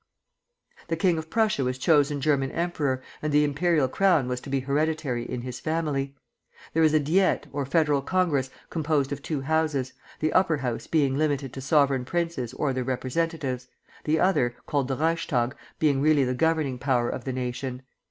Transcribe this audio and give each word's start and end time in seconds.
The 0.87 0.95
king 0.95 1.19
of 1.19 1.29
Prussia 1.29 1.63
was 1.63 1.77
chosen 1.77 2.21
German 2.21 2.49
emperor, 2.53 3.03
and 3.21 3.31
the 3.31 3.43
imperial 3.43 3.87
crown 3.87 4.27
was 4.27 4.41
to 4.41 4.49
be 4.49 4.61
hereditary 4.61 5.23
in 5.29 5.41
his 5.41 5.59
family. 5.59 6.15
There 6.73 6.81
is 6.81 6.95
a 6.95 6.99
Diet, 6.99 7.45
or 7.53 7.67
Federal 7.67 8.01
Congress, 8.01 8.49
composed 8.71 9.11
of 9.11 9.21
two 9.21 9.41
Houses, 9.41 9.93
the 10.19 10.33
Upper 10.33 10.57
House 10.57 10.87
being 10.87 11.19
limited 11.19 11.53
to 11.53 11.61
sovereign 11.61 12.03
princes 12.05 12.51
or 12.55 12.73
their 12.73 12.83
representatives, 12.83 13.67
the 14.03 14.19
other, 14.19 14.55
called 14.65 14.87
the 14.87 14.95
Reichstag, 14.95 15.55
being 15.77 16.01
really 16.01 16.23
the 16.23 16.33
governing 16.33 16.79
power 16.79 17.07
of 17.07 17.23
the 17.23 17.31
nation. 17.33 17.83